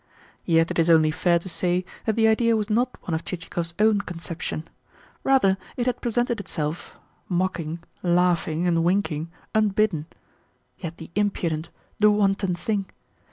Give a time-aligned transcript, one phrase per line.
[0.45, 3.75] Yet it is only fair to say that the idea was not one of Chichikov's
[3.77, 4.67] own conception.
[5.23, 6.95] Rather, it had presented itself
[7.29, 10.07] mocking, laughing, and winking unbidden.
[10.79, 11.69] Yet the impudent,
[11.99, 12.87] the wanton thing!